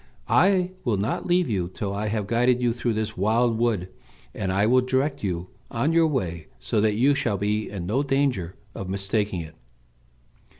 I 0.27 0.71
will 0.83 0.97
not 0.97 1.27
leave 1.27 1.47
you 1.47 1.69
till 1.71 1.93
I 1.93 2.07
have 2.07 2.25
guided 2.25 2.59
you 2.59 2.73
through 2.73 2.93
this 2.95 3.15
wild 3.15 3.59
wood, 3.59 3.87
and 4.33 4.51
I 4.51 4.65
will 4.65 4.81
direct 4.81 5.23
you 5.23 5.49
on 5.69 5.93
your 5.93 6.07
way 6.07 6.47
so 6.57 6.81
that 6.81 6.95
you 6.95 7.13
shall 7.13 7.37
be 7.37 7.69
in 7.69 7.85
no 7.85 8.01
danger 8.01 8.55
of 8.73 8.89
mistaking 8.89 9.41
it." 9.41 9.53